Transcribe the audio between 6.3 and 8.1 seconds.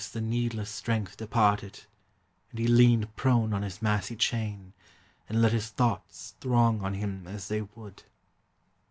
Throng on him as they would.